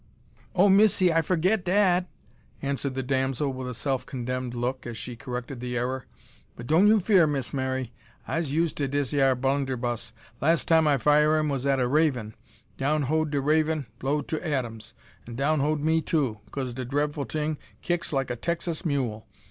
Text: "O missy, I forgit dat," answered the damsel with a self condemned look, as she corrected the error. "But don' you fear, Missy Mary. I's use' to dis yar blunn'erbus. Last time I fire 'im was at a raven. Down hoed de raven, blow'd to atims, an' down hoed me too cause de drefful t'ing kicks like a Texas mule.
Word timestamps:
"O 0.55 0.67
missy, 0.67 1.13
I 1.13 1.21
forgit 1.21 1.63
dat," 1.63 2.07
answered 2.63 2.95
the 2.95 3.03
damsel 3.03 3.53
with 3.53 3.67
a 3.69 3.75
self 3.75 4.03
condemned 4.03 4.55
look, 4.55 4.87
as 4.87 4.97
she 4.97 5.15
corrected 5.15 5.59
the 5.59 5.77
error. 5.77 6.07
"But 6.55 6.65
don' 6.65 6.87
you 6.87 6.99
fear, 6.99 7.27
Missy 7.27 7.55
Mary. 7.55 7.93
I's 8.27 8.51
use' 8.51 8.73
to 8.73 8.87
dis 8.87 9.13
yar 9.13 9.35
blunn'erbus. 9.35 10.11
Last 10.41 10.67
time 10.67 10.87
I 10.87 10.97
fire 10.97 11.37
'im 11.37 11.49
was 11.49 11.67
at 11.67 11.79
a 11.79 11.87
raven. 11.87 12.33
Down 12.79 13.03
hoed 13.03 13.29
de 13.29 13.39
raven, 13.39 13.85
blow'd 13.99 14.27
to 14.29 14.39
atims, 14.39 14.93
an' 15.27 15.35
down 15.35 15.59
hoed 15.59 15.81
me 15.81 16.01
too 16.01 16.39
cause 16.49 16.73
de 16.73 16.83
drefful 16.83 17.29
t'ing 17.29 17.59
kicks 17.83 18.11
like 18.11 18.31
a 18.31 18.35
Texas 18.35 18.83
mule. 18.83 19.27